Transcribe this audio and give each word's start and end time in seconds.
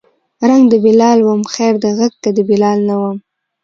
رنګ 0.49 0.65
د 0.69 0.73
بلال 0.85 1.19
وم 1.23 1.41
خیر 1.53 1.73
دی 1.83 1.91
غږ 1.97 2.13
که 2.23 2.29
د 2.37 2.39
بلال 2.49 2.79
نه 2.89 2.95
وم 3.01 3.17